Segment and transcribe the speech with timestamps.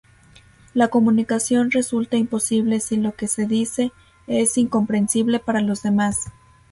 [0.73, 3.91] La comunicación resulta imposible si lo que se dice
[4.25, 6.31] es incomprensible para los demás.